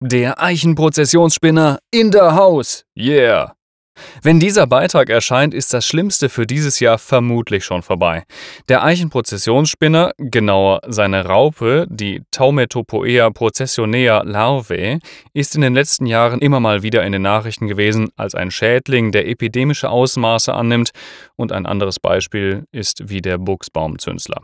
[0.00, 2.84] Der Eichenprozessionsspinner in der Haus.
[2.96, 3.56] Yeah.
[4.22, 8.22] Wenn dieser Beitrag erscheint, ist das Schlimmste für dieses Jahr vermutlich schon vorbei.
[8.68, 15.00] Der Eichenprozessionsspinner, genauer seine Raupe, die Taumetopoea processionea larvae,
[15.32, 19.10] ist in den letzten Jahren immer mal wieder in den Nachrichten gewesen als ein Schädling,
[19.10, 20.90] der epidemische Ausmaße annimmt.
[21.34, 24.42] Und ein anderes Beispiel ist wie der Buchsbaumzünsler.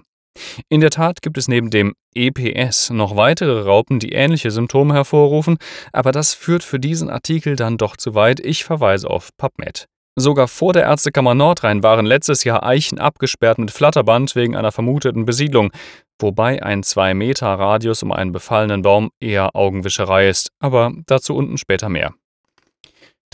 [0.68, 5.58] In der Tat gibt es neben dem EPS noch weitere Raupen, die ähnliche Symptome hervorrufen,
[5.92, 8.40] aber das führt für diesen Artikel dann doch zu weit.
[8.40, 9.86] Ich verweise auf PubMed.
[10.16, 15.25] Sogar vor der Ärztekammer Nordrhein waren letztes Jahr Eichen abgesperrt mit Flatterband wegen einer vermuteten
[15.25, 15.72] Besiedlung,
[16.20, 22.14] wobei ein 2-Meter-Radius um einen befallenen Baum eher Augenwischerei ist, aber dazu unten später mehr.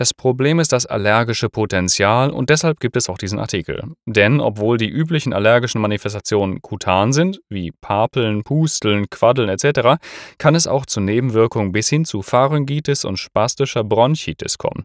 [0.01, 3.83] Das Problem ist das allergische Potenzial und deshalb gibt es auch diesen Artikel.
[4.07, 10.01] Denn obwohl die üblichen allergischen Manifestationen kutan sind, wie Papeln, Pusteln, Quaddeln etc.,
[10.39, 14.85] kann es auch zu Nebenwirkungen bis hin zu Pharyngitis und spastischer Bronchitis kommen.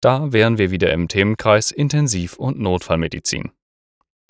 [0.00, 3.50] Da wären wir wieder im Themenkreis Intensiv- und Notfallmedizin.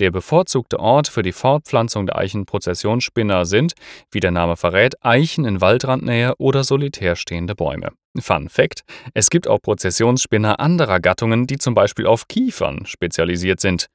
[0.00, 3.74] Der bevorzugte Ort für die Fortpflanzung der Eichenprozessionsspinner sind,
[4.10, 7.90] wie der Name verrät, Eichen in Waldrandnähe oder solitär stehende Bäume.
[8.18, 13.86] Fun Fact: Es gibt auch Prozessionsspinner anderer Gattungen, die zum Beispiel auf Kiefern spezialisiert sind.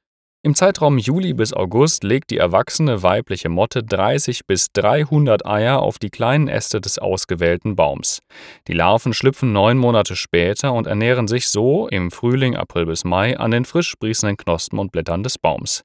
[0.42, 5.98] Im Zeitraum Juli bis August legt die erwachsene weibliche Motte 30 bis 300 Eier auf
[5.98, 8.20] die kleinen Äste des ausgewählten Baums.
[8.66, 13.38] Die Larven schlüpfen neun Monate später und ernähren sich so im Frühling April bis Mai
[13.38, 15.82] an den frisch sprießenden Knospen und Blättern des Baums.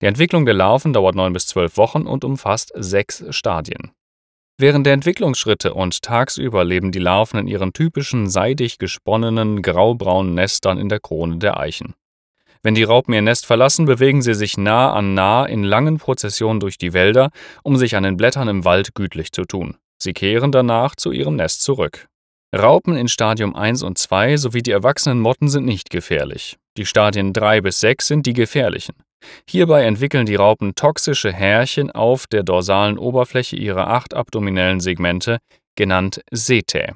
[0.00, 3.92] Die Entwicklung der Larven dauert neun bis zwölf Wochen und umfasst sechs Stadien.
[4.58, 10.78] Während der Entwicklungsschritte und tagsüber leben die Larven in ihren typischen seidig gesponnenen graubraunen Nestern
[10.78, 11.94] in der Krone der Eichen.
[12.64, 16.60] Wenn die Raupen ihr Nest verlassen, bewegen sie sich nah an nah in langen Prozessionen
[16.60, 17.30] durch die Wälder,
[17.64, 19.76] um sich an den Blättern im Wald gütlich zu tun.
[20.00, 22.06] Sie kehren danach zu ihrem Nest zurück.
[22.54, 26.58] Raupen in Stadium 1 und 2 sowie die erwachsenen Motten sind nicht gefährlich.
[26.76, 28.94] Die Stadien 3 bis 6 sind die gefährlichen.
[29.48, 35.38] Hierbei entwickeln die Raupen toxische Härchen auf der dorsalen Oberfläche ihrer acht abdominellen Segmente,
[35.76, 36.94] genannt Setae.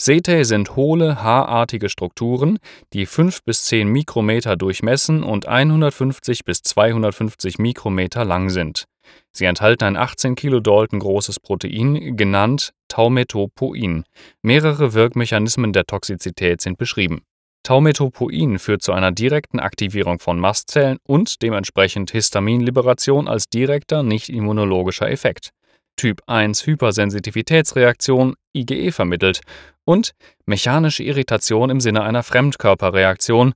[0.00, 2.58] Setae sind hohle, haarartige Strukturen,
[2.92, 8.86] die 5 bis 10 Mikrometer durchmessen und 150 bis 250 Mikrometer lang sind.
[9.32, 14.04] Sie enthalten ein 18 Kilodalton großes Protein, genannt Taumetopoin.
[14.42, 17.22] Mehrere Wirkmechanismen der Toxizität sind beschrieben.
[17.62, 25.50] Taumetopoin führt zu einer direkten Aktivierung von Mastzellen und dementsprechend Histaminliberation als direkter nicht-immunologischer Effekt.
[25.96, 29.40] Typ 1 Hypersensitivitätsreaktion IgE vermittelt
[29.84, 30.14] und
[30.46, 33.54] mechanische Irritation im Sinne einer Fremdkörperreaktion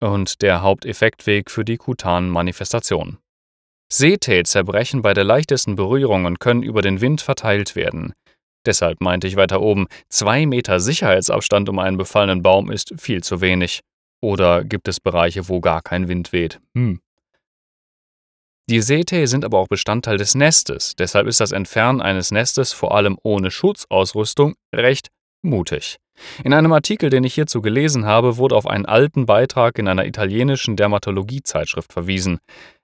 [0.00, 3.18] und der Haupteffektweg für die kutanen Manifestationen.
[3.90, 8.12] Setae zerbrechen bei der leichtesten Berührung und können über den Wind verteilt werden.
[8.66, 13.40] Deshalb meinte ich weiter oben, zwei Meter Sicherheitsabstand um einen befallenen Baum ist viel zu
[13.40, 13.80] wenig.
[14.20, 16.60] Oder gibt es Bereiche, wo gar kein Wind weht?
[16.74, 17.00] Hm.
[18.68, 22.94] Die Setae sind aber auch Bestandteil des Nestes, deshalb ist das Entfernen eines Nestes vor
[22.94, 25.08] allem ohne Schutzausrüstung recht
[25.48, 25.98] mutig.
[26.44, 30.06] In einem Artikel, den ich hierzu gelesen habe, wurde auf einen alten Beitrag in einer
[30.06, 32.38] italienischen Dermatologiezeitschrift verwiesen.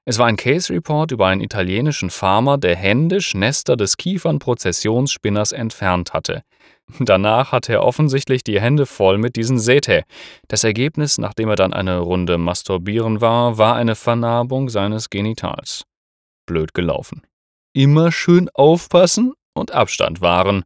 [0.05, 6.13] Es war ein Case Report über einen italienischen Farmer, der händisch Nester des Kiefernprozessionsspinners entfernt
[6.13, 6.43] hatte.
[7.01, 10.03] Danach hatte er offensichtlich die Hände voll mit diesen Setae.
[10.49, 15.85] Das Ergebnis, nachdem er dann eine Runde masturbieren war, war eine Vernarbung seines Genitals.
[16.47, 17.23] Blöd gelaufen.
[17.73, 20.65] Immer schön aufpassen und Abstand wahren.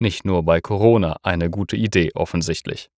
[0.00, 2.90] Nicht nur bei Corona eine gute Idee offensichtlich.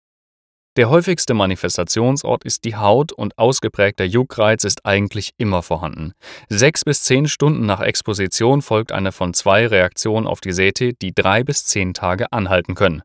[0.77, 6.13] Der häufigste Manifestationsort ist die Haut und ausgeprägter Juckreiz ist eigentlich immer vorhanden.
[6.47, 11.11] Sechs bis zehn Stunden nach Exposition folgt eine von zwei Reaktionen auf die Sete, die
[11.13, 13.01] drei bis zehn Tage anhalten können.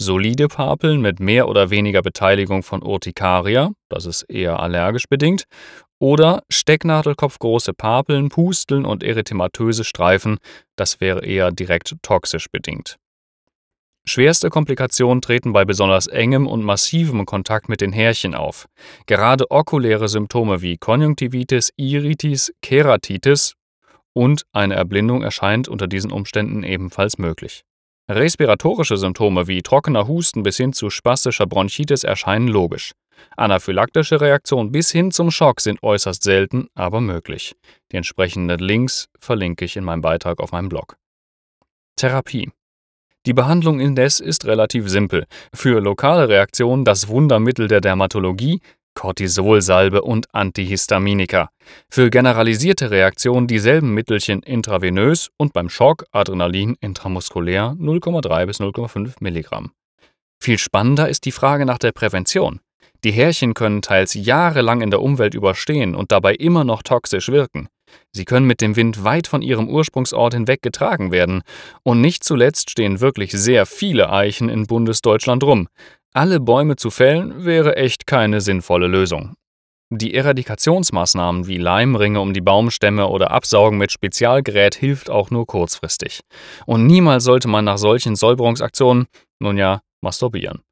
[0.00, 5.44] Solide Papeln mit mehr oder weniger Beteiligung von Urtikaria, das ist eher allergisch bedingt,
[6.00, 10.38] oder Stecknadelkopfgroße Papeln, Pusteln und erythematöse Streifen,
[10.76, 12.96] das wäre eher direkt toxisch bedingt.
[14.04, 18.66] Schwerste Komplikationen treten bei besonders engem und massivem Kontakt mit den Härchen auf.
[19.06, 23.54] Gerade okuläre Symptome wie Konjunktivitis, Iritis, Keratitis
[24.12, 27.62] und eine Erblindung erscheint unter diesen Umständen ebenfalls möglich.
[28.10, 32.92] Respiratorische Symptome wie trockener Husten bis hin zu spastischer Bronchitis erscheinen logisch.
[33.36, 37.54] Anaphylaktische Reaktionen bis hin zum Schock sind äußerst selten, aber möglich.
[37.92, 40.96] Die entsprechenden Links verlinke ich in meinem Beitrag auf meinem Blog.
[41.96, 42.50] Therapie
[43.26, 45.26] die Behandlung indes ist relativ simpel.
[45.54, 48.60] Für lokale Reaktionen das Wundermittel der Dermatologie
[48.94, 51.50] Cortisolsalbe und Antihistaminika.
[51.88, 59.72] Für generalisierte Reaktionen dieselben Mittelchen intravenös und beim Schock Adrenalin intramuskulär 0,3 bis 0,5 Milligramm.
[60.42, 62.60] Viel spannender ist die Frage nach der Prävention.
[63.04, 67.68] Die Härchen können teils jahrelang in der Umwelt überstehen und dabei immer noch toxisch wirken.
[68.12, 71.42] Sie können mit dem Wind weit von ihrem Ursprungsort hinweg getragen werden.
[71.82, 75.68] Und nicht zuletzt stehen wirklich sehr viele Eichen in Bundesdeutschland rum.
[76.14, 79.34] Alle Bäume zu fällen wäre echt keine sinnvolle Lösung.
[79.94, 86.20] Die Eradikationsmaßnahmen wie Leimringe um die Baumstämme oder Absaugen mit Spezialgerät hilft auch nur kurzfristig.
[86.64, 89.06] Und niemals sollte man nach solchen Säuberungsaktionen,
[89.38, 90.62] nun ja, masturbieren.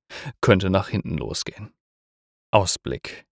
[0.41, 1.71] Könnte nach hinten losgehen.
[2.51, 3.27] Ausblick.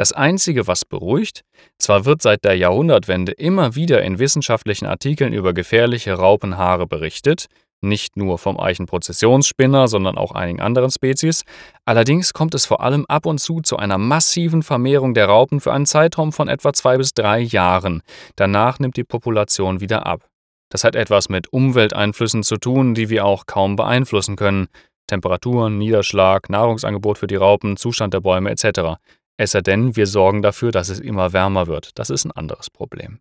[0.00, 1.42] Das Einzige, was beruhigt,
[1.76, 7.48] zwar wird seit der Jahrhundertwende immer wieder in wissenschaftlichen Artikeln über gefährliche Raupenhaare berichtet,
[7.82, 11.44] nicht nur vom Eichenprozessionsspinner, sondern auch einigen anderen Spezies,
[11.84, 15.74] allerdings kommt es vor allem ab und zu zu einer massiven Vermehrung der Raupen für
[15.74, 18.00] einen Zeitraum von etwa zwei bis drei Jahren.
[18.36, 20.26] Danach nimmt die Population wieder ab.
[20.70, 24.68] Das hat etwas mit Umwelteinflüssen zu tun, die wir auch kaum beeinflussen können.
[25.08, 28.96] Temperaturen, Niederschlag, Nahrungsangebot für die Raupen, Zustand der Bäume etc.
[29.40, 31.98] Es sei denn, wir sorgen dafür, dass es immer wärmer wird.
[31.98, 33.20] Das ist ein anderes Problem.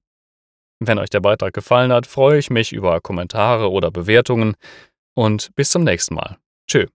[0.79, 4.55] Wenn euch der Beitrag gefallen hat, freue ich mich über Kommentare oder Bewertungen
[5.15, 6.35] und bis zum nächsten Mal.
[6.67, 6.87] Tschö.